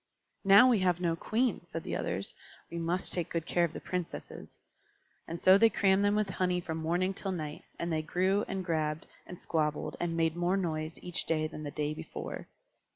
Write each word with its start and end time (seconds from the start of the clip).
"Now 0.43 0.67
we 0.67 0.79
have 0.79 0.99
no 0.99 1.15
Queen," 1.15 1.61
said 1.67 1.83
the 1.83 1.95
others, 1.95 2.33
"we 2.71 2.79
must 2.79 3.13
take 3.13 3.29
good 3.29 3.45
care 3.45 3.63
of 3.63 3.71
the 3.71 3.79
Princesses." 3.79 4.57
And 5.27 5.39
so 5.39 5.59
they 5.59 5.69
crammed 5.69 6.03
them 6.03 6.15
with 6.15 6.31
honey 6.31 6.59
from 6.59 6.79
morning 6.79 7.13
till 7.13 7.31
night; 7.31 7.65
and 7.77 7.93
they 7.93 8.01
grew, 8.01 8.43
and 8.47 8.65
grabbed, 8.65 9.05
and 9.27 9.39
squabbled, 9.39 9.97
and 9.99 10.17
made 10.17 10.35
more 10.35 10.57
noise 10.57 10.97
each 11.03 11.25
day 11.25 11.45
than 11.45 11.61
the 11.61 11.69
day 11.69 11.93
before. 11.93 12.47